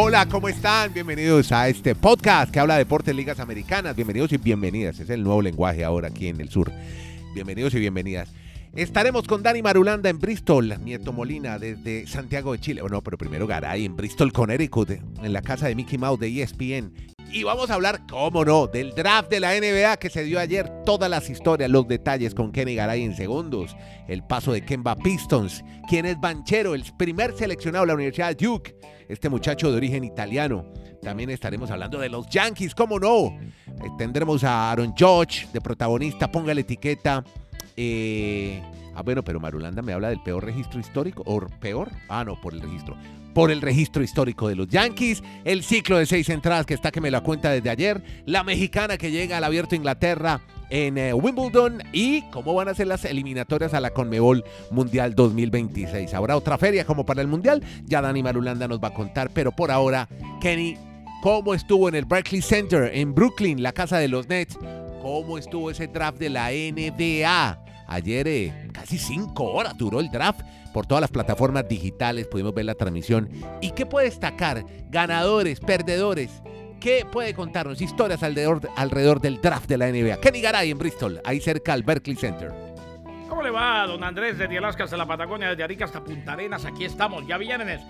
[0.00, 0.94] Hola, ¿cómo están?
[0.94, 3.96] Bienvenidos a este podcast que habla de deportes ligas americanas.
[3.96, 5.00] Bienvenidos y bienvenidas.
[5.00, 6.70] Es el nuevo lenguaje ahora aquí en el sur.
[7.34, 8.28] Bienvenidos y bienvenidas.
[8.76, 12.80] Estaremos con Dani Marulanda en Bristol, Nieto Molina desde Santiago de Chile.
[12.80, 16.92] Bueno, pero primero Garay en Bristol, Connecticut, en la casa de Mickey Mouse de ESPN.
[17.30, 20.66] Y vamos a hablar, cómo no, del draft de la NBA que se dio ayer.
[20.86, 23.76] Todas las historias, los detalles con Kenny Garay en segundos.
[24.08, 25.62] El paso de Kemba Pistons.
[25.88, 28.74] Quién es Banchero, el primer seleccionado de la Universidad Duke.
[29.08, 30.72] Este muchacho de origen italiano.
[31.02, 33.26] También estaremos hablando de los Yankees, cómo no.
[33.26, 36.32] Eh, Tendremos a Aaron Judge de protagonista.
[36.32, 37.22] Ponga la etiqueta.
[37.80, 38.60] Eh,
[38.96, 41.22] ah, bueno, pero Marulanda me habla del peor registro histórico.
[41.26, 41.90] ¿O peor?
[42.08, 42.96] Ah, no, por el registro.
[43.34, 45.22] Por el registro histórico de los Yankees.
[45.44, 48.02] El ciclo de seis entradas que está que me la cuenta desde ayer.
[48.26, 51.84] La mexicana que llega al abierto Inglaterra en eh, Wimbledon.
[51.92, 54.42] Y cómo van a ser las eliminatorias a la Conmebol
[54.72, 56.12] Mundial 2026.
[56.14, 57.62] Habrá otra feria como para el Mundial.
[57.84, 59.30] Ya Dani Marulanda nos va a contar.
[59.32, 60.08] Pero por ahora,
[60.40, 60.76] Kenny,
[61.22, 64.58] ¿cómo estuvo en el Barclays Center en Brooklyn, la casa de los Nets?
[65.00, 67.67] ¿Cómo estuvo ese draft de la NBA?
[67.88, 72.66] Ayer eh, casi cinco horas duró el draft por todas las plataformas digitales, pudimos ver
[72.66, 73.30] la transmisión.
[73.60, 74.64] ¿Y qué puede destacar?
[74.90, 76.30] Ganadores, perdedores.
[76.80, 77.80] ¿Qué puede contarnos?
[77.80, 80.20] Historias alrededor, alrededor del draft de la NBA.
[80.20, 82.52] Kenny Garay en Bristol, ahí cerca al Berkeley Center.
[83.28, 84.38] ¿Cómo le va, don Andrés?
[84.38, 87.80] Desde Alaska hasta la Patagonia, desde Arica hasta Punta Arenas, aquí estamos, ya viernes.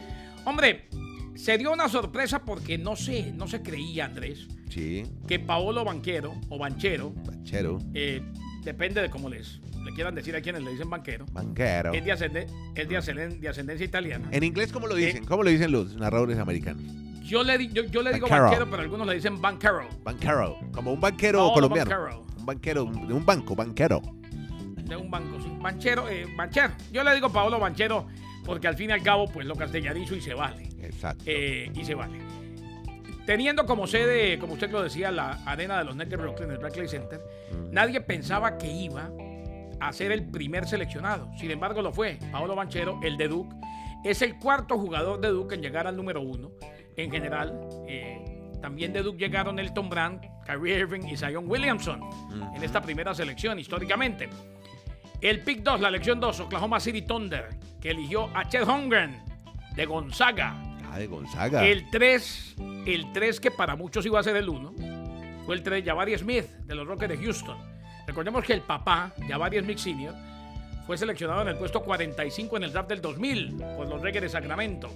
[0.44, 0.88] Hombre,
[1.34, 6.34] se dio una sorpresa porque no sé, no se creía, Andrés, Sí, que Paolo Banquero
[6.48, 8.22] o Banchero, banchero, eh,
[8.64, 11.92] depende de cómo les le quieran decir a quienes le dicen banquero, banquero.
[11.92, 14.28] es de, ascende- es de ascenden- de ascendencia italiana.
[14.32, 15.24] En inglés, ¿cómo lo dicen?
[15.24, 16.82] ¿Cómo lo dicen los narradores americanos?
[17.24, 18.44] Yo le, di- yo, yo le digo Banquero.
[18.44, 19.86] banquero, pero algunos le dicen banquero.
[20.02, 22.24] Banquero, como un banquero colombiano.
[22.38, 24.00] Un banquero de un banco, banquero.
[24.84, 25.52] de un banco, sí.
[25.60, 26.72] Banchero, eh, Banchero.
[26.90, 28.06] Yo le digo Paolo Banchero
[28.46, 30.70] porque al fin y al cabo, pues lo castellanizo y se vale.
[30.80, 31.22] Exacto.
[31.26, 32.18] Eh, y se vale.
[33.26, 36.90] Teniendo como sede, como usted lo decía, la arena de los de Brooklyn, el Barclays
[36.90, 37.20] Center,
[37.70, 39.10] nadie pensaba que iba
[39.80, 41.30] a ser el primer seleccionado.
[41.38, 42.18] Sin embargo, lo fue.
[42.32, 43.54] Paolo Banchero, el de Duke,
[44.04, 46.50] es el cuarto jugador de Duke en llegar al número uno.
[46.96, 52.00] En general, eh, también de Duke llegaron Elton Brand, Kyrie Irving y Zion Williamson
[52.54, 54.28] en esta primera selección históricamente.
[55.20, 57.48] El pick 2, la elección 2, Oklahoma City Thunder,
[57.80, 59.20] que eligió a Chet Holmgren
[59.74, 60.54] de Gonzaga.
[60.90, 61.66] Ah, de Gonzaga.
[61.66, 62.56] El 3,
[62.86, 64.74] el 3 que para muchos iba a ser el 1,
[65.44, 67.58] fue el 3 Jabari Smith de los Rockets de Houston.
[68.08, 70.14] Recordemos que el papá, Jabari Smith Sr.,
[70.86, 74.30] fue seleccionado en el puesto 45 en el draft del 2000 por los Reggae de
[74.30, 74.88] Sacramento.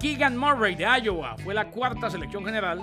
[0.00, 2.80] Keegan Murray de Iowa fue la cuarta selección general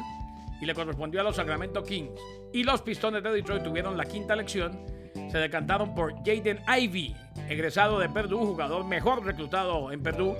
[0.61, 2.11] y le correspondió a los Sacramento Kings.
[2.53, 4.85] Y los Pistones de Detroit tuvieron la quinta elección.
[5.29, 7.13] Se decantaron por Jaden Ivey,
[7.49, 10.37] egresado de Purdue, jugador mejor reclutado en Purdue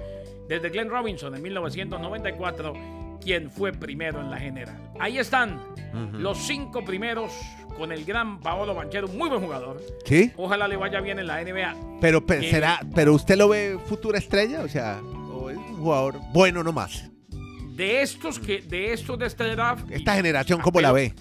[0.48, 2.74] desde Glenn Robinson en 1994,
[3.20, 4.94] quien fue primero en la general.
[5.02, 5.60] Ahí están
[6.14, 7.34] los cinco primeros
[7.80, 9.82] con el gran Paolo Banchero, muy buen jugador.
[10.06, 10.32] ¿Sí?
[10.38, 11.76] Ojalá le vaya bien en la NBA.
[12.02, 15.00] Pero, pe- será, pero usted lo ve futura estrella, o sea,
[15.32, 17.10] o es un jugador bueno nomás.
[17.76, 21.14] De estos que, de estos de este draft, Esta generación, ¿cómo la ve?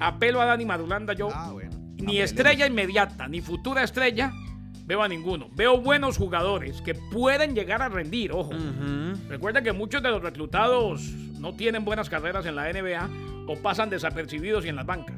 [0.00, 1.70] Apelo a Dani Madulanda, yo Ah, bueno.
[1.96, 4.32] ni estrella inmediata, ni futura estrella,
[4.84, 5.48] veo a ninguno.
[5.54, 8.50] Veo buenos jugadores que pueden llegar a rendir, ojo.
[8.50, 9.16] Ujú.
[9.28, 11.02] Recuerda que muchos de los reclutados
[11.38, 13.08] no tienen buenas carreras en la NBA
[13.48, 15.16] o pasan desapercibidos y en las bancas.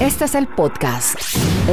[0.00, 1.16] Este es el podcast.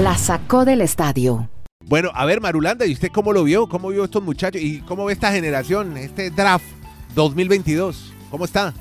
[0.01, 1.49] La sacó del estadio.
[1.85, 3.67] Bueno, a ver, Marulanda, ¿y usted cómo lo vio?
[3.69, 4.61] ¿Cómo vio estos muchachos?
[4.61, 6.65] ¿Y cómo ve esta generación, este draft
[7.13, 8.13] 2022?
[8.31, 8.73] ¿Cómo está?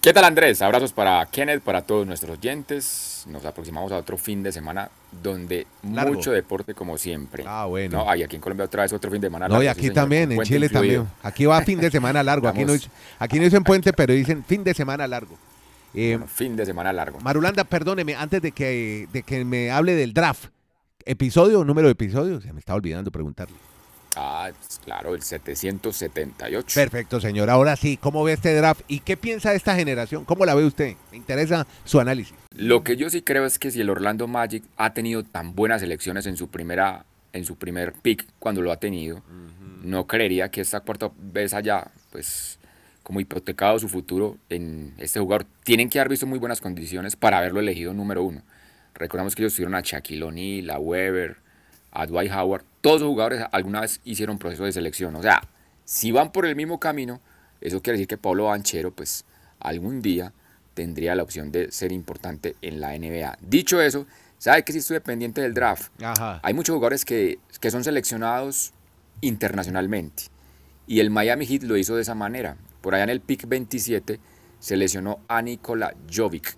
[0.00, 0.62] ¿Qué tal Andrés?
[0.62, 3.24] Abrazos para Kenneth, para todos nuestros oyentes.
[3.28, 4.88] Nos aproximamos a otro fin de semana
[5.22, 6.14] donde Largo.
[6.14, 7.44] mucho deporte como siempre.
[7.46, 8.04] Ah, bueno.
[8.04, 9.70] No, y aquí en Colombia otra vez otro fin de semana No, largo, y sí,
[9.86, 11.02] aquí también, en Chile incluido.
[11.04, 11.08] también.
[11.22, 12.48] Aquí va fin de semana largo.
[12.48, 12.72] Aquí no,
[13.18, 15.36] aquí no dicen puente, pero dicen fin de semana largo.
[15.94, 17.20] Eh, Bueno, fin de semana largo.
[17.20, 20.46] Marulanda, perdóneme, antes de que, de que me hable del draft,
[21.04, 23.56] episodio, número de episodio, se me estaba olvidando preguntarle.
[24.14, 26.74] Ah, pues, claro, el 778.
[26.74, 27.48] Perfecto, señor.
[27.48, 30.24] Ahora sí, ¿cómo ve este draft y qué piensa de esta generación?
[30.24, 30.96] ¿Cómo la ve usted?
[31.10, 32.34] Me interesa su análisis.
[32.54, 35.82] Lo que yo sí creo es que si el Orlando Magic ha tenido tan buenas
[35.82, 39.22] elecciones en su primera en su primer pick cuando lo ha tenido,
[39.82, 42.58] no creería que esta cuarta vez haya pues
[43.12, 45.44] como hipotecado su futuro en este jugador.
[45.64, 48.40] Tienen que haber visto muy buenas condiciones para haberlo elegido número uno.
[48.94, 51.36] Recordamos que ellos tuvieron a Shaquille O'Neal, a Weber,
[51.90, 52.64] a Dwight Howard.
[52.80, 55.14] Todos los jugadores alguna vez hicieron proceso de selección.
[55.16, 55.42] O sea,
[55.84, 57.20] si van por el mismo camino,
[57.60, 59.26] eso quiere decir que Pablo Banchero, pues
[59.60, 60.32] algún día
[60.72, 63.36] tendría la opción de ser importante en la NBA.
[63.42, 64.06] Dicho eso,
[64.38, 65.92] ¿Sabe que sí estuve pendiente del draft?
[66.02, 66.40] Ajá.
[66.42, 68.72] Hay muchos jugadores que, que son seleccionados
[69.20, 70.24] internacionalmente.
[70.88, 72.56] Y el Miami Heat lo hizo de esa manera.
[72.82, 74.20] Por allá en el pick 27
[74.58, 76.56] se lesionó a Nikola Jovic.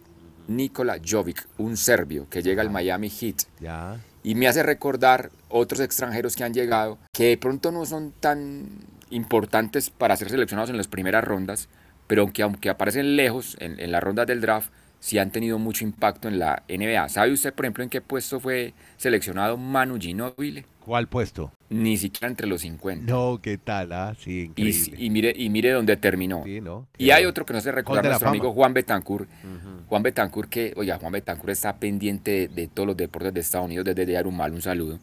[0.48, 3.44] Nikola Jovic, un serbio que llega al Miami Heat.
[3.60, 4.00] Ya.
[4.22, 8.66] Y me hace recordar otros extranjeros que han llegado que de pronto no son tan
[9.10, 11.68] importantes para ser seleccionados en las primeras rondas,
[12.06, 14.70] pero aunque, aunque aparecen lejos en, en las rondas del draft,
[15.04, 17.10] sí han tenido mucho impacto en la NBA.
[17.10, 20.64] ¿Sabe usted, por ejemplo, en qué puesto fue seleccionado Manu Ginóbili?
[20.80, 21.52] ¿Cuál puesto?
[21.74, 23.10] Ni siquiera entre los 50.
[23.12, 23.92] No, ¿qué tal?
[23.92, 24.96] Ah, sí, Y, increíble.
[25.04, 26.42] y mire, y mire dónde terminó.
[26.44, 26.86] Sí, ¿no?
[26.96, 28.30] Y hay otro que no se recuerda, nuestro fama.
[28.30, 29.28] amigo Juan Betancourt.
[29.88, 33.66] Juan Betancourt, que, oiga, Juan Betancourt está pendiente de, de todos los deportes de Estados
[33.66, 34.98] Unidos desde Yarumal, un saludo.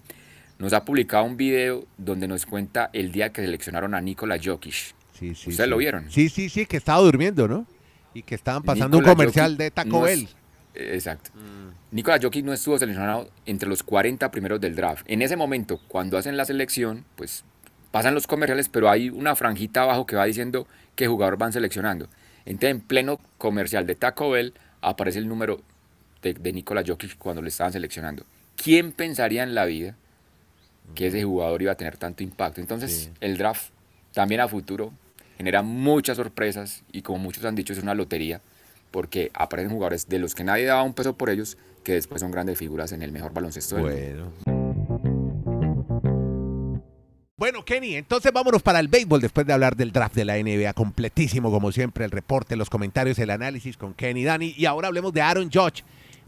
[0.60, 4.72] Nos ha publicado un video donde nos cuenta el día que seleccionaron a Nikola Jokic.
[4.74, 5.70] Sí, sí, ¿Ustedes sí.
[5.70, 6.10] lo vieron?
[6.10, 7.66] Sí, sí, sí, que estaba durmiendo, ¿no?
[8.14, 10.28] Y que estaban pasando Nikola un comercial Jokic de Taco Bell.
[10.74, 11.32] Exacto.
[11.92, 15.06] Nikola Jokic no estuvo seleccionado entre los 40 primeros del draft.
[15.08, 17.44] En ese momento, cuando hacen la selección, pues
[17.92, 22.08] pasan los comerciales, pero hay una franjita abajo que va diciendo qué jugador van seleccionando.
[22.46, 25.62] Entonces, en pleno comercial de Taco Bell aparece el número
[26.22, 28.26] de, de Nikola Jokic cuando le estaban seleccionando.
[28.56, 29.96] ¿Quién pensaría en la vida
[30.96, 32.62] que ese jugador iba a tener tanto impacto?
[32.62, 33.10] Entonces, Sí.
[33.20, 33.72] el draft
[34.14, 34.94] también a futuro
[35.38, 38.42] genera muchas sorpresas y como muchos han dicho es una lotería
[38.92, 42.32] porque aparecen jugadores de los que nadie daba un peso por ellos que después son
[42.32, 43.86] grandes figuras en el mejor baloncesto del
[44.16, 44.32] mundo.
[44.46, 44.62] Bueno.
[47.42, 50.74] Bueno, Kenny, entonces vámonos para el béisbol después de hablar del draft de la NBA,
[50.74, 54.54] completísimo como siempre, el reporte, los comentarios, el análisis con Kenny Dani.
[54.56, 55.84] Y ahora hablemos de Aaron Judge.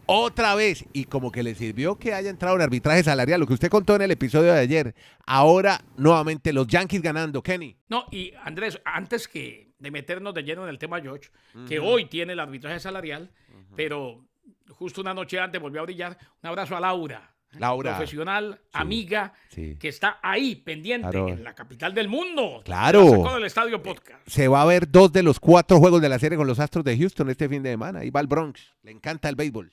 [0.07, 3.54] Otra vez, y como que le sirvió que haya entrado en arbitraje salarial, lo que
[3.54, 4.95] usted contó en el episodio de ayer.
[5.27, 7.77] Ahora, nuevamente, los Yankees ganando, Kenny.
[7.89, 11.30] No, y Andrés, antes que de meternos de lleno en el tema George,
[11.68, 13.30] que hoy tiene el arbitraje salarial,
[13.75, 14.25] pero
[14.69, 16.18] justo una noche antes volvió a brillar.
[16.41, 17.30] Un abrazo a Laura.
[17.59, 17.95] Laura.
[17.97, 19.75] Profesional, amiga, Sí.
[19.80, 21.27] que está ahí pendiente Claro.
[21.27, 22.62] en la capital del mundo.
[22.65, 23.03] Claro.
[23.03, 24.25] La sacó del estadio podcast.
[24.27, 26.83] Se va a ver dos de los cuatro juegos de la serie con los Astros
[26.85, 28.00] de Houston este fin de semana.
[28.00, 28.74] Ahí va el Bronx.
[28.81, 29.71] Le encanta el béisbol.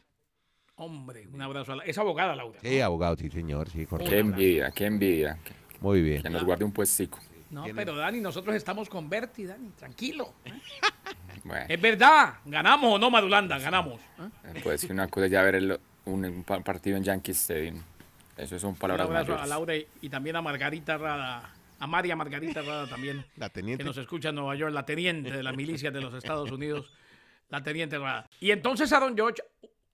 [0.74, 2.58] Hombre, un abrazo a la, es abogada Laura.
[2.62, 3.68] Sí, abogado, sí, señor.
[3.70, 3.86] Sí.
[4.06, 5.38] Qué envidia, qué envidia.
[5.80, 6.22] Muy bien.
[6.22, 7.18] que nos guarde un puestico.
[7.50, 10.34] No, pero Dani, nosotros estamos con Berti, Dani, tranquilo.
[10.44, 10.52] ¿eh?
[11.42, 13.98] Bueno, Es verdad, ganamos o no, Madulanda, ganamos.
[14.18, 14.60] ¿eh?
[14.62, 17.82] pues una cosa es ya ver el- un, un pa- partido en Yankee Stadium.
[18.36, 19.46] Eso son Un palabras abrazo a.
[19.46, 23.84] Laura y- y también a Margarita Rada, a María Margarita Rada también, La que teniente.
[23.84, 26.92] nos escucha en Nueva York, la teniente de las milicias de los Estados Unidos,
[27.48, 28.28] la teniente Rada.
[28.38, 29.42] Y entonces Aaron George,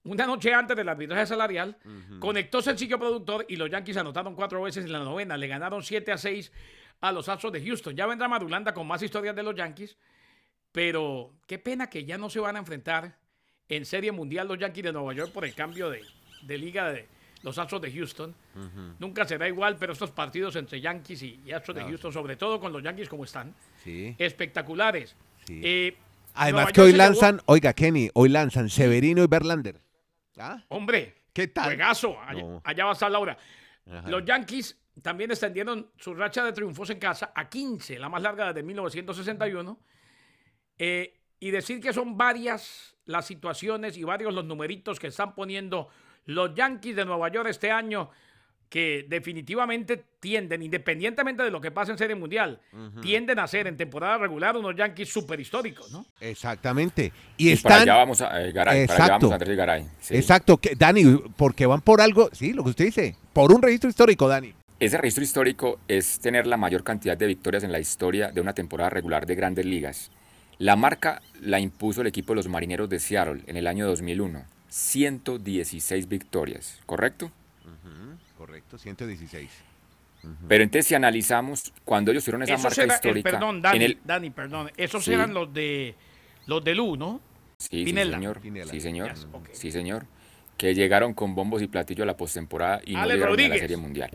[0.03, 1.77] una noche antes del arbitraje salarial,
[2.19, 6.11] conectó sencillo productor y los Yankees anotaron cuatro veces en la novena, le ganaron 7
[6.11, 6.51] a 6
[7.01, 7.95] a los Astros de Houston.
[7.95, 9.97] Ya vendrá Madulanda con más historias de los Yankees,
[10.71, 13.17] pero qué pena que ya no se van a enfrentar
[13.69, 16.01] en Serie Mundial los Yankees de Nueva York por el cambio de,
[16.43, 17.07] de liga de
[17.43, 18.33] los Astros de Houston.
[18.99, 22.59] Nunca será igual, pero estos partidos entre Yankees y, y Astros de Houston, sobre todo
[22.59, 23.53] con los Yankees como están,
[23.83, 24.15] Sí.
[24.17, 25.15] espectaculares.
[25.45, 25.61] Sí.
[25.63, 25.97] Eh,
[26.33, 29.79] Además que hoy llevó- lanzan, oiga, Kenny, hoy lanzan Severino y Verlander.
[30.37, 30.61] ¿Ah?
[30.67, 31.65] Hombre, ¿Qué tal?
[31.65, 32.19] juegazo.
[32.21, 32.61] Allá, No.
[32.63, 33.37] allá va a estar Laura.
[33.89, 34.07] Ajá.
[34.09, 38.47] Los Yankees también extendieron su racha de triunfos en casa a 15, la más larga
[38.47, 39.79] desde 1961.
[40.79, 45.87] Eh, y decir que son varias las situaciones y varios los numeritos que están poniendo
[46.25, 48.09] los Yankees de Nueva York este año
[48.69, 52.59] que definitivamente tienden, independientemente de lo que pase en Serie Mundial,
[53.01, 56.05] tienden a ser en temporada regular unos Yankees super históricos, ¿no?
[56.19, 57.13] Exactamente.
[57.37, 57.81] Y Y para están.
[57.89, 59.13] allá vamos a eh, Garay, para allá Exacto.
[59.13, 59.87] vamos a Andrés Garay.
[60.01, 60.15] sí.
[60.17, 60.57] Exacto.
[60.57, 61.03] que- Dani,
[61.37, 62.29] porque van por algo.
[62.33, 63.15] Sí, lo que usted dice.
[63.31, 64.53] Por un registro histórico, Dani.
[64.79, 68.53] Ese registro histórico es tener la mayor cantidad de victorias en la historia de una
[68.53, 70.11] temporada regular de grandes ligas.
[70.59, 74.45] La marca la impuso el equipo de los Marineros de Seattle en el año 2001.
[74.69, 77.31] 116 victorias, ¿correcto?
[78.37, 79.49] Correcto, 116.
[80.47, 83.31] Pero entonces si analizamos, cuando ellos tuvieron esa Esos marca eh, histórica...
[83.31, 84.71] perdón, Dani, en el, Dani, perdón.
[84.77, 85.13] Esos Sí.
[85.13, 85.95] eran los de
[86.45, 87.19] los de Lu, ¿no?
[87.57, 88.39] Sí, señor.
[88.39, 88.71] Pinela.
[88.71, 89.13] Sí, señor.
[89.13, 89.27] Yes.
[89.53, 90.05] Sí, señor.
[90.57, 93.57] Que llegaron con bombos y platillos a la postemporada y no llegaron a la.
[93.57, 94.11] Serie Mundial.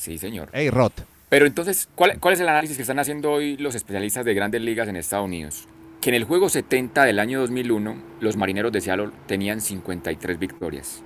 [0.00, 0.48] Sí, señor.
[0.54, 1.02] Hey, Roth.
[1.28, 4.62] Pero entonces, ¿cuál, cuál es el análisis que están haciendo hoy los especialistas de grandes
[4.62, 5.68] ligas en Estados Unidos?
[6.00, 11.02] Que en el juego 70 del año 2001, los marineros de Seattle tenían 53 victorias.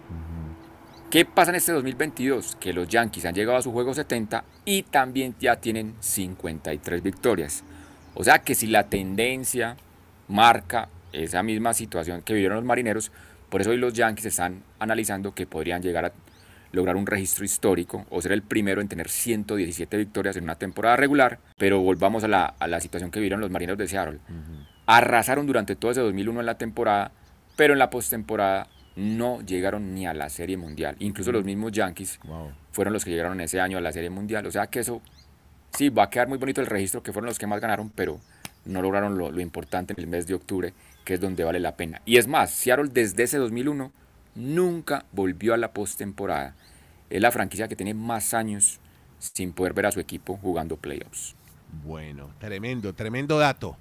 [1.10, 2.56] ¿Qué pasa en este 2022?
[2.60, 7.64] Que los Yankees han llegado a su juego 70 y también ya tienen 53 victorias.
[8.14, 9.76] O sea que si la tendencia
[10.28, 13.10] marca esa misma situación que vivieron los marineros,
[13.48, 16.12] por eso hoy los Yankees están analizando que podrían llegar a
[16.74, 20.96] lograr un registro histórico o ser el primero en tener 117 victorias en una temporada
[20.96, 24.18] regular, pero volvamos a la, a la situación que vivieron los marineros de Seattle.
[24.86, 27.12] Arrasaron durante todo ese 2001 en la temporada,
[27.56, 30.96] pero en la postemporada no llegaron ni a la Serie Mundial.
[30.98, 32.52] Incluso los mismos Yankees Wow.
[32.72, 34.46] fueron los que llegaron ese año a la Serie Mundial.
[34.46, 35.00] O sea que eso,
[35.72, 38.20] sí, va a quedar muy bonito el registro, que fueron los que más ganaron, pero
[38.66, 41.76] no lograron lo, lo importante en el mes de octubre, que es donde vale la
[41.76, 42.02] pena.
[42.04, 43.90] Y es más, Seattle desde ese 2001
[44.34, 46.54] nunca volvió a la postemporada.
[47.14, 48.80] Es la franquicia que tiene más años
[49.20, 51.36] sin poder ver a su equipo jugando playoffs.
[51.84, 53.76] Bueno, tremendo, tremendo dato.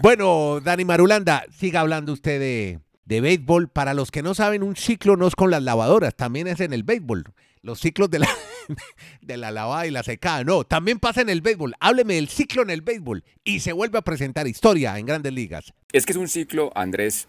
[0.00, 3.66] Bueno, Dani Marulanda, siga hablando usted de, de béisbol.
[3.66, 6.72] Para los que no saben, un ciclo no es con las lavadoras, también es en
[6.72, 7.24] el béisbol.
[7.62, 8.28] Los ciclos de la,
[9.20, 11.74] de la lavada y la secada, no, también pasa en el béisbol.
[11.80, 15.74] Hábleme del ciclo en el béisbol y se vuelve a presentar historia en grandes ligas.
[15.90, 17.26] Es que es un ciclo, Andrés,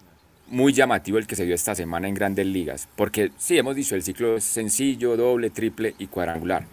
[0.47, 3.95] muy llamativo el que se dio esta semana en grandes ligas, porque sí, hemos dicho,
[3.95, 6.65] el ciclo es sencillo, doble, triple y cuadrangular,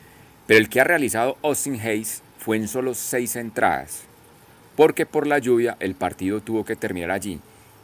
[0.46, 4.02] pero el que ha realizado Austin Hayes fue en solo seis entradas,
[4.76, 7.40] porque por la lluvia el partido tuvo que terminar allí,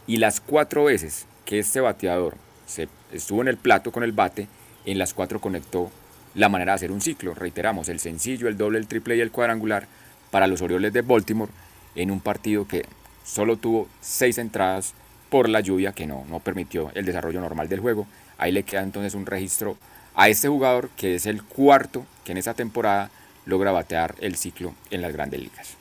[0.06, 4.48] y las cuatro veces que este bateador se estuvo en el plato con el bate,
[4.84, 5.90] en las cuatro conectó
[6.34, 9.30] la manera de hacer un ciclo, reiteramos, el sencillo, el doble, el triple y el
[9.30, 9.86] cuadrangular
[10.30, 11.50] para los Orioles de Baltimore
[11.94, 12.84] en un partido que
[13.24, 14.94] solo tuvo seis entradas
[15.28, 18.06] por la lluvia que no, no permitió el desarrollo normal del juego.
[18.38, 19.76] Ahí le queda entonces un registro
[20.14, 23.10] a este jugador que es el cuarto que en esa temporada
[23.46, 25.76] logra batear el ciclo en las grandes ligas.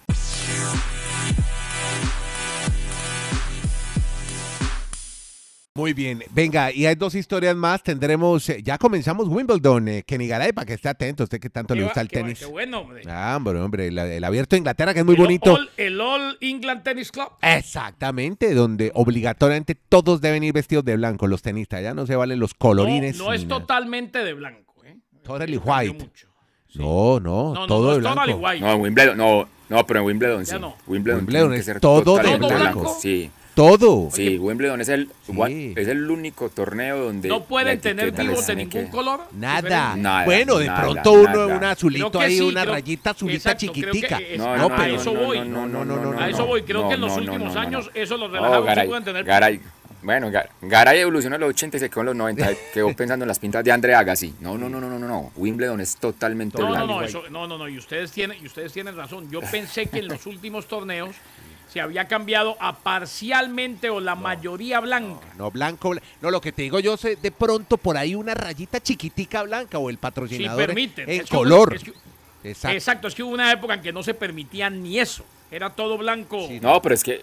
[5.78, 7.84] Muy bien, venga, y hay dos historias más.
[7.84, 11.76] Tendremos, eh, ya comenzamos Wimbledon, eh, Kenny Garay, para que esté atento, usted que tanto
[11.76, 12.40] le gusta va- el qué va- tenis.
[12.40, 13.04] Qué bueno, hombre.
[13.08, 15.54] Ah, hombre, hombre, el abierto de Inglaterra, que es muy El bonito.
[15.54, 17.30] All- el All England Tennis Club.
[17.42, 22.40] Exactamente, donde obligatoriamente todos deben ir vestidos de blanco, los tenistas, ya no se valen
[22.40, 23.18] los colorines.
[23.18, 23.60] No, es nada.
[23.62, 24.74] totalmente de blanco.
[24.84, 24.98] ¿eh?
[25.24, 25.94] Totally white.
[25.94, 26.28] mucho.
[26.68, 26.80] Sí.
[26.80, 28.16] No, no, No, no, todo no de blanco.
[28.22, 28.60] totally white.
[28.66, 30.60] No, Wimbledon, no, no, pero en Wimbledon Ya sí.
[30.60, 30.76] no.
[30.88, 32.98] Wimbledon, Wimbledon tiene que es ser todo de totalmente blanco.
[33.00, 34.10] Sí, Todo.
[34.12, 35.74] sí, Wimbledon es el, Sí.
[35.76, 39.22] es el único torneo donde No pueden tener dibujos de ningún que- color.
[39.34, 39.96] Nada.
[39.96, 43.60] Nada, bueno, de nada, pronto uno, un azulito ahí, sí, una creo- rayita azulita exacto,
[43.74, 44.18] chiquitica.
[44.20, 45.40] es- No, a no, pero eso no, voy.
[45.40, 46.62] no, no, no, no, A eso no, voy.
[46.62, 47.68] Creo no, que en los no, no, últimos no, no.
[47.68, 49.24] años eso los No, relajados sí Garay, pueden tener.
[49.26, 49.60] Garay,
[50.04, 52.50] bueno, Ga- Garay evolucionó en los 80 y se quedó en los 90.
[52.74, 54.36] quedó pensando en las pintas de André Agassi.
[54.40, 55.32] No, no, no, no, no, no, no.
[55.36, 56.88] Wimbledon es totalmente No, no, blanco.
[56.88, 59.30] no, eso, no, no, no, y ustedes tienen, y ustedes tienen razón.
[59.32, 61.16] Yo pensé que en los últimos torneos
[61.72, 65.26] se había cambiado a parcialmente o la mayoría blanca.
[65.38, 65.92] No, blanco.
[65.92, 69.44] bla- No, lo que te digo yo sé de pronto por ahí una rayita chiquitica
[69.44, 71.10] blanca o el Si patrocinador en- permiten.
[71.10, 71.74] en Es que color.
[71.76, 71.94] es que-
[72.44, 72.76] Exacto.
[72.76, 75.26] exacto, es que hubo una época en que no se permitía ni eso.
[75.52, 76.48] Era todo blanco.
[76.48, 77.22] Sí, No, pero es que.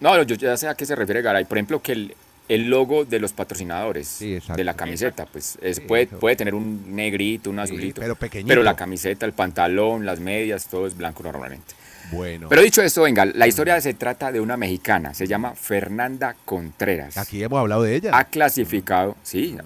[0.00, 1.44] No, yo ya sé a qué se refiere Garay.
[1.44, 2.14] Por ejemplo, que el,
[2.48, 6.18] el logo de los patrocinadores Sí, de la camiseta, pues es, Sí, puede, eso.
[6.18, 8.00] puede tener un negrito, un azulito.
[8.00, 8.48] pero pequeñito.
[8.48, 11.74] Pero la camiseta, el pantalón, las medias, todo es blanco normalmente.
[12.12, 16.34] Bueno, Pero dicho esto, venga, la historia se trata de una mexicana, se llama Fernanda
[16.44, 17.16] Contreras.
[17.18, 18.10] aquí hemos hablado de ella.
[18.16, 19.56] ha clasificado, sí.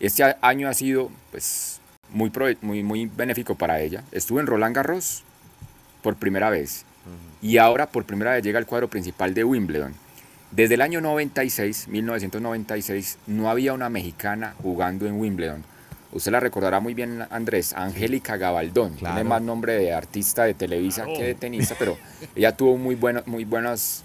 [0.00, 1.80] Este año ha sido pues
[2.10, 4.02] muy, prove- muy, muy benéfico para ella.
[4.10, 5.22] Estuvo en Roland Garros
[6.02, 6.84] por primera vez
[7.40, 9.94] y ahora por primera vez llega al cuadro principal de Wimbledon.
[10.50, 15.64] Desde el año 96, 1996, no había una mexicana jugando en Wimbledon.
[16.12, 18.94] Usted la recordará muy bien, Andrés, Angélica Gabaldón.
[18.96, 19.14] Claro.
[19.16, 21.18] Tiene más nombre de artista de Televisa Claro.
[21.18, 21.96] que de tenista, pero
[22.36, 24.04] ella tuvo muy, bueno, muy buenas,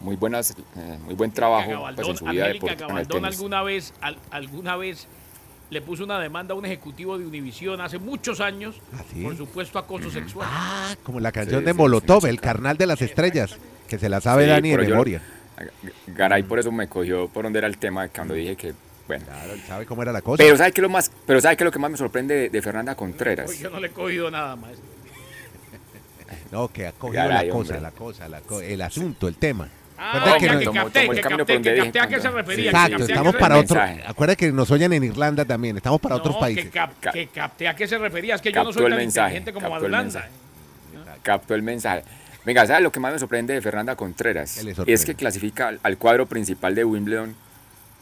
[0.00, 3.04] muy buenas, eh, muy buen trabajo pues, Gabaldón, en su vida Angélica deportiva con el
[3.06, 5.06] Gabaldón alguna vez, al- alguna vez
[5.68, 9.22] le puso una demanda a un ejecutivo de Univisión hace muchos años ¿Ah, sí?
[9.22, 10.48] por supuesto acoso sexual.
[10.50, 13.56] Ah, como la canción Sí, de sí, Molotov, sí, el carnal de las estrellas,
[13.88, 15.22] que se la sabe Sí, Dani de pero yo- memoria.
[16.06, 18.74] Garay por eso me cogió por donde era el tema cuando dije que,
[19.18, 19.24] bueno.
[19.26, 20.42] Claro, él sabe cómo era la cosa.
[20.42, 22.34] Pero ¿sabe qué es lo más, pero ¿sabe qué es lo que más me sorprende
[22.34, 23.58] de, de Fernanda Contreras?
[23.58, 24.70] Yo no le he cogido nada más.
[26.52, 27.80] No, que ha cogido Caray, la cosa, hombre.
[27.80, 29.68] la cosa, la co- el asunto, el tema.
[29.98, 32.70] Ah, que que, no- tomó- capté, que que a qué se refería.
[32.70, 33.80] Exacto, estamos para otro.
[34.06, 36.64] Acuérdate que nos oyen en Irlanda también, estamos para otros países.
[36.64, 38.34] Que, cap- que capté a qué se refería.
[38.36, 40.20] Es que yo no Captó soy el tan mensaje, inteligente como captó el Madulanda.
[40.20, 41.20] mensaje.
[41.22, 42.04] Captó el mensaje.
[42.44, 44.64] Venga, ¿sabe lo que más me sorprende de Fernanda Contreras?
[44.86, 47.34] Es que clasifica al, al cuadro principal de Wimbledon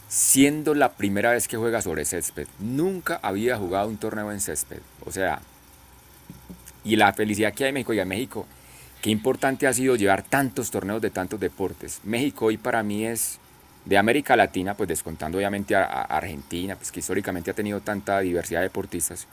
[0.08, 2.46] siendo la primera vez que juega sobre césped.
[2.58, 4.80] Nunca había jugado un torneo en césped.
[5.04, 5.40] O sea,
[6.82, 8.46] y la felicidad que hay en México y en México,
[9.02, 12.00] qué importante ha sido llevar tantos torneos de tantos deportes.
[12.04, 13.38] México hoy para mí es
[13.84, 18.60] de América Latina, pues descontando obviamente a, Argentina, pues que históricamente ha tenido tanta diversidad
[18.60, 19.26] de deportistas.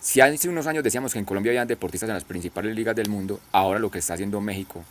[0.00, 3.08] Si hace unos años decíamos que en Colombia habían deportistas en las principales ligas del
[3.08, 4.84] mundo, ahora lo que está haciendo México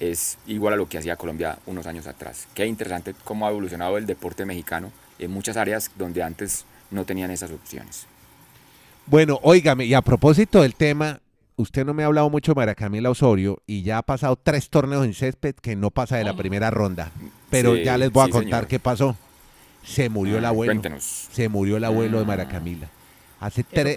[0.00, 2.46] es igual a lo que hacía Colombia unos años atrás.
[2.54, 7.30] Qué interesante cómo ha evolucionado el deporte mexicano en muchas áreas donde antes no tenían
[7.30, 8.06] esas opciones.
[9.06, 11.20] Bueno, óigame, y a propósito del tema,
[11.56, 14.68] usted no me ha hablado mucho de María Camila Osorio y ya ha pasado tres
[14.70, 17.10] torneos en césped que no pasa de la primera ronda.
[17.50, 18.66] Pero Sí, ya les voy a sí, contar señor.
[18.68, 19.16] qué pasó.
[19.84, 20.72] Se murió el Ah, abuelo.
[20.72, 21.28] Cuéntenos.
[21.32, 22.88] Se murió el abuelo de María Camila.
[23.40, 23.96] Hace tres.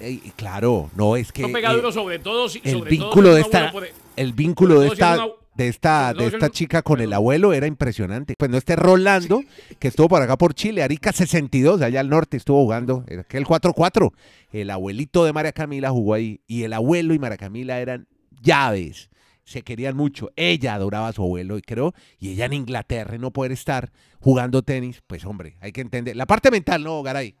[0.00, 1.44] Ey, claro, no es que.
[1.44, 4.86] Eh, sobre todo si el sobre todo vínculo si de esta puede- el vínculo de
[4.86, 8.34] todo esta una- de esta todo de esta es- chica con el abuelo era impresionante.
[8.38, 9.42] Pues no este Rolando
[9.78, 13.44] que estuvo por acá por Chile Arica 62 allá al norte estuvo jugando era aquel
[13.46, 14.12] 4-4
[14.52, 18.06] el abuelito de María Camila jugó ahí y el abuelo y María Camila eran
[18.42, 19.08] llaves
[19.46, 20.30] se querían mucho.
[20.36, 23.92] Ella adoraba a su abuelo y creo y ella en Inglaterra y no poder estar
[24.20, 26.16] jugando tenis pues hombre hay que entender.
[26.16, 27.34] La parte mental no Garay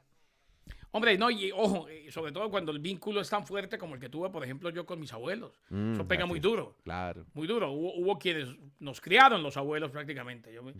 [0.96, 4.00] Hombre, no, y ojo, eh, sobre todo cuando el vínculo es tan fuerte como el
[4.00, 5.50] que tuve, por ejemplo, yo con mis abuelos.
[5.70, 6.76] Mm, Eso pega muy duro.
[6.84, 7.72] claro Muy duro.
[7.72, 8.48] Hubo, hubo quienes
[8.78, 10.52] nos criaron los abuelos prácticamente.
[10.54, 10.72] Yo, Mm.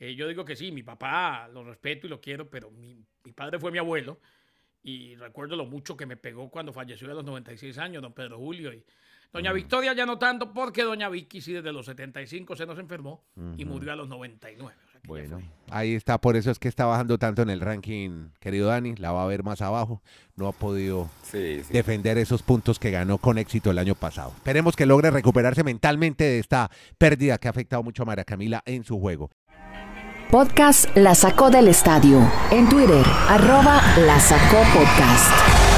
[0.00, 3.30] eh, yo digo que sí, mi papá lo respeto y lo quiero, pero mi, mi
[3.32, 4.18] padre fue mi abuelo.
[4.82, 8.38] Y recuerdo lo mucho que me pegó cuando falleció a los 96 años, don Pedro
[8.38, 8.72] Julio.
[8.72, 8.82] Y
[9.32, 13.22] doña Victoria ya no tanto, porque doña Vicky sí desde los 75 se nos enfermó
[13.56, 14.74] y murió a los 99.
[15.06, 15.40] Bueno,
[15.70, 19.12] ahí está, por eso es que está bajando tanto en el ranking, querido Dani, la
[19.12, 20.02] va a ver más abajo,
[20.36, 21.72] no ha podido Sí, sí.
[21.72, 24.32] defender esos puntos que ganó con éxito el año pasado.
[24.36, 28.62] Esperemos que logre recuperarse mentalmente de esta pérdida que ha afectado mucho a María Camila
[28.66, 29.30] en su juego.
[30.30, 32.20] Podcast La Sacó del Estadio.
[32.52, 35.69] En Twitter, arroba La Sacó Podcast.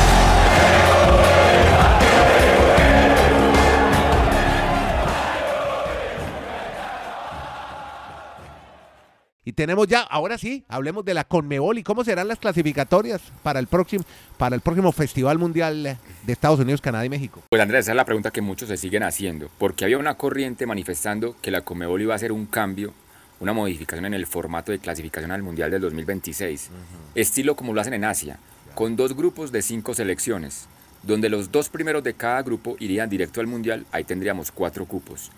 [9.45, 13.59] Y tenemos ya, ahora sí, hablemos de la Conmebol y cómo serán las clasificatorias para
[13.59, 14.05] el próximo,
[14.39, 17.43] para el próximo Festival Mundial de Estados Unidos, Canadá y México.
[17.51, 20.65] Pues Andrés, esa es la pregunta que muchos se siguen haciendo, porque había una corriente
[20.65, 22.95] manifestando que la Comebol iba a hacer un cambio,
[23.41, 26.71] una modificación en el formato de clasificación al Mundial del 2026,
[27.17, 28.39] estilo como lo hacen en Asia,
[28.77, 30.69] con dos grupos de cinco selecciones,
[31.03, 35.33] donde los dos primeros de cada grupo irían directo al Mundial, ahí tendríamos cuatro cupos.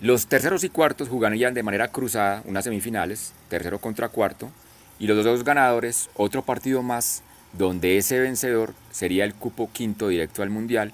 [0.00, 4.50] Los terceros y cuartos jugarían de manera cruzada unas semifinales, tercero contra cuarto,
[4.98, 7.22] y los dos ganadores otro partido más,
[7.54, 10.92] donde ese vencedor sería el cupo quinto directo al Mundial,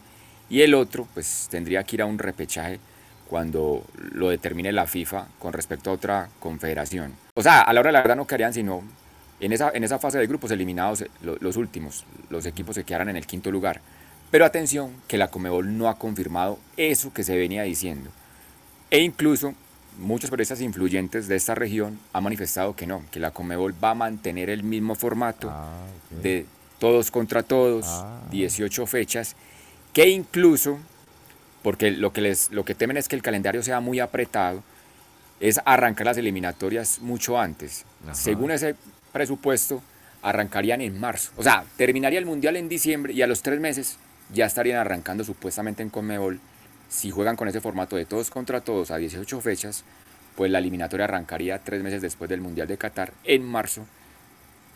[0.49, 2.79] y el otro pues tendría que ir a un repechaje
[3.29, 7.15] cuando lo determine la FIFA con respecto a otra confederación.
[7.35, 8.83] O sea, a la hora de la verdad no quedarían sino
[9.41, 12.85] en esa, en esa fase de grupos eliminados eh, lo- los últimos, los equipos se
[12.85, 13.81] quedaran en el quinto lugar.
[14.31, 18.11] Pero atención, que la Comebol no ha confirmado eso que se venía diciendo.
[18.93, 19.55] E incluso
[19.99, 23.95] muchos periodistas influyentes de esta región han manifestado que no, que la Comebol va a
[23.95, 25.51] mantener el mismo formato
[26.23, 26.45] de
[26.79, 28.21] todos contra todos, Ah.
[28.31, 29.35] 18 fechas,
[29.95, 30.79] que incluso,
[31.63, 34.63] porque lo que, les, lo que temen es que el calendario sea muy apretado,
[35.41, 37.87] es arrancar las eliminatorias mucho antes.
[38.05, 38.15] Ajá.
[38.15, 38.77] Según ese
[39.11, 39.83] presupuesto,
[40.21, 41.33] arrancarían en marzo.
[41.37, 43.97] O sea, terminaría el Mundial en diciembre y a los tres meses
[44.35, 46.41] ya estarían arrancando supuestamente en Conmebol.
[46.93, 49.83] Si juegan con ese formato de todos contra todos a 18 fechas,
[50.37, 53.87] pues la eliminatoria arrancaría tres meses después del Mundial de Qatar, en marzo.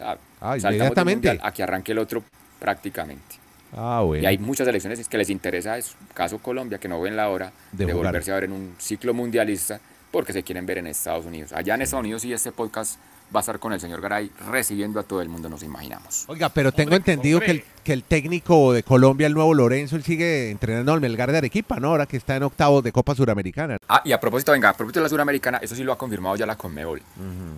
[0.00, 1.38] Ah, Ah, inmediatamente.
[1.42, 2.24] A que arranque el otro
[2.58, 3.36] prácticamente.
[3.76, 4.22] Ah, bueno.
[4.22, 5.94] Y hay muchas elecciones que les interesa eso.
[6.14, 9.12] Caso Colombia, que no ven la hora De de, volverse a ver en un ciclo
[9.12, 9.78] mundialista
[10.10, 11.52] porque se quieren ver en Estados Unidos.
[11.52, 12.98] Allá en Estados Unidos sí este podcast
[13.34, 16.24] va a estar con el señor Garay recibiendo a todo el mundo, nos imaginamos.
[16.28, 17.66] Oiga, pero tengo Hombre, entendido que el, hombre.
[17.84, 21.80] que el técnico de Colombia, el nuevo Lorenzo, él sigue entrenando al Melgar de Arequipa,
[21.80, 21.88] ¿no?
[21.88, 23.78] Ahora que está en octavos de Copa Suramericana.
[23.88, 26.36] Ah, y a propósito, venga, a propósito de la Suramericana, eso sí lo ha confirmado
[26.36, 27.02] ya la Conmebol.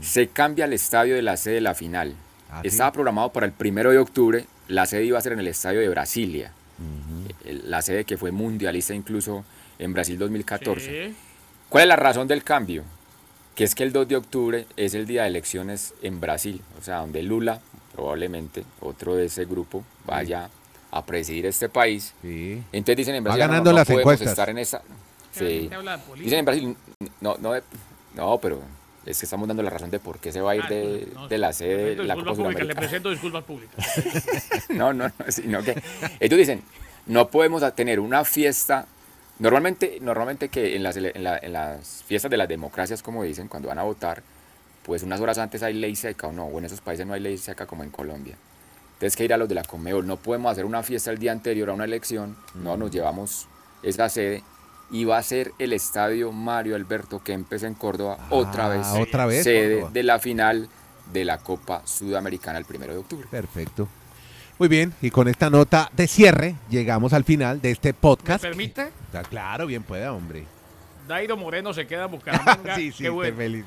[0.00, 2.14] Se cambia el estadio de la sede de la final.
[2.50, 2.68] Ah, ¿sí?
[2.68, 5.81] Estaba programado para el primero de octubre, la sede iba a ser en el estadio
[5.81, 6.52] de Brasilia.
[7.44, 9.44] El- La sede que fue mundialista incluso
[9.78, 11.09] en Brasil 2014.
[11.09, 11.14] Sí.
[11.68, 12.85] ¿Cuál es la razón del cambio?
[13.58, 16.84] Que es que el 2 de octubre es el día de elecciones en Brasil, o
[16.84, 17.58] sea, donde Lula,
[17.92, 20.48] probablemente otro de ese grupo, vaya
[20.92, 22.14] a presidir este país.
[22.22, 22.62] Sí.
[22.70, 24.28] Entonces dicen en Brasil, "Ah, no, ganando no las podemos encuestas.
[24.28, 24.80] estar en esa...
[25.32, 25.68] Sí.
[26.22, 26.76] Dicen en Brasil,
[27.20, 27.52] no, no,
[28.14, 28.62] no, pero
[29.04, 31.08] es que estamos dando la razón de por qué se va a ir Ah, de,
[31.12, 33.84] no, de la sede de la Copa públicas, Le presento disculpas públicas.
[34.68, 35.82] No, no, no, sino que
[36.20, 36.62] ellos dicen,
[37.06, 38.86] no podemos tener una fiesta,
[39.38, 43.22] normalmente, normalmente que en las, ele- en, la- en las fiestas de las democracias, como
[43.22, 44.22] dicen, cuando van a votar,
[44.85, 47.20] pues unas horas antes hay ley seca o no, o en esos países no hay
[47.20, 48.37] ley seca como en Colombia.
[48.94, 51.31] Entonces que ir a los de la Conmebol, no podemos hacer una fiesta el día
[51.33, 53.46] anterior a una elección, no nos llevamos
[53.83, 54.42] esa sede
[54.90, 59.27] y va a ser el estadio Mario Alberto Kempes en Córdoba otra Ah, vez, otra
[59.27, 59.90] vez, sede Córdoba.
[59.92, 60.68] de la final
[61.12, 63.29] de la Copa Sudamericana el primero de octubre.
[63.31, 63.87] Perfecto.
[64.58, 68.42] Muy bien, y con esta nota de cierre llegamos al final de este ¿Me podcast.
[68.42, 68.90] permite?
[69.14, 70.44] Ah, Claro, bien pueda, hombre.
[71.06, 72.74] Dairo Moreno se queda en Bucaramanga.
[72.76, 73.36] sí, sí, Qué bueno.
[73.36, 73.64] feliz.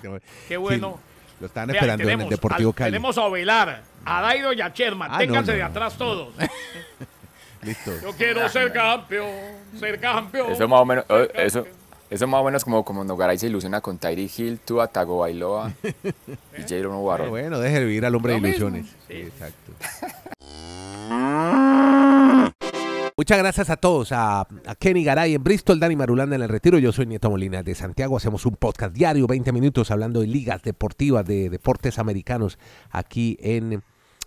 [0.47, 0.99] Qué bueno.
[0.99, 2.91] Sí, lo están Vean, esperando en el Deportivo al- Cali.
[2.91, 5.10] Tenemos a Ovelar, a Dairo y a Sherman.
[5.12, 5.69] Ah, Ténganse no, de no.
[5.69, 6.34] atrás todos.
[7.63, 7.91] Listo.
[8.01, 9.30] Yo quiero ser campeón,
[9.80, 10.51] ser campeón.
[10.51, 11.67] Eso más o menos, eh, ser eso.
[12.10, 16.63] Eso más o menos como, como Nogaray se ilusiona con Tyree Hill, Tua Tagovailoa y
[16.67, 17.30] Pero Warren.
[17.30, 18.88] bueno, deje de vivir al hombre Lo de ilusiones.
[19.08, 19.13] sí.
[19.13, 19.71] Exacto.
[23.22, 24.48] Muchas gracias a todos, a,
[24.80, 28.18] Kenny Garay en Bristol, Dani Marulanda en el Retiro, yo soy Nieto Molina de Santiago,
[28.18, 32.58] hacemos un podcast diario, 20 minutos hablando de ligas deportivas, de deportes americanos
[32.90, 33.84] aquí en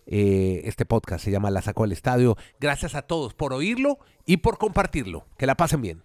[0.07, 2.37] eh, este podcast, se llama La Sacó al Estadio.
[2.61, 6.05] Gracias a todos por oírlo y por compartirlo, que la pasen bien.